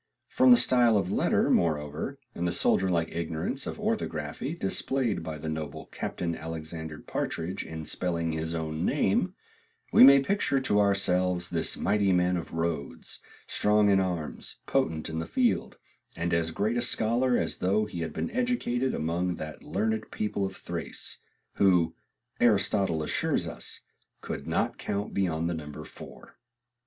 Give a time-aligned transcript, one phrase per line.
[0.29, 5.21] From the style of the letter, moreover, and the soldier like ignorance of orthography displayed
[5.21, 9.35] by the noble Captain Alicxsander Partridg in spelling his own name,
[9.93, 15.19] we may picture to ourselves this mighty man of Rhodes, strong in arms, potent in
[15.19, 15.77] the field,
[16.15, 20.47] and as great a scholar as though he had been educated among that learned people
[20.47, 21.19] of Thrace,
[21.57, 21.93] who,
[22.39, 23.81] Aristotle assures us,
[24.19, 26.39] could not count beyond the number four.